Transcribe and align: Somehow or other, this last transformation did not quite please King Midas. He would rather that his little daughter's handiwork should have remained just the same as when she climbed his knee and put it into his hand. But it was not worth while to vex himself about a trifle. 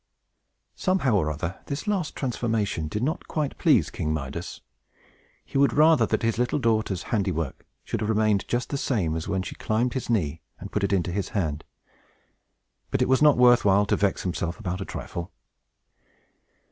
Somehow 0.73 1.13
or 1.15 1.29
other, 1.29 1.59
this 1.67 1.85
last 1.85 2.15
transformation 2.15 2.87
did 2.87 3.03
not 3.03 3.27
quite 3.27 3.55
please 3.59 3.91
King 3.91 4.11
Midas. 4.11 4.61
He 5.45 5.59
would 5.59 5.73
rather 5.73 6.07
that 6.07 6.23
his 6.23 6.39
little 6.39 6.57
daughter's 6.57 7.03
handiwork 7.13 7.67
should 7.83 7.99
have 8.01 8.09
remained 8.09 8.47
just 8.47 8.69
the 8.69 8.79
same 8.79 9.15
as 9.15 9.27
when 9.27 9.43
she 9.43 9.53
climbed 9.53 9.93
his 9.93 10.09
knee 10.09 10.41
and 10.59 10.71
put 10.71 10.83
it 10.83 10.91
into 10.91 11.11
his 11.11 11.29
hand. 11.37 11.63
But 12.89 13.03
it 13.03 13.09
was 13.09 13.21
not 13.21 13.37
worth 13.37 13.63
while 13.63 13.85
to 13.85 13.95
vex 13.95 14.23
himself 14.23 14.59
about 14.59 14.81
a 14.81 14.85
trifle. 14.85 15.31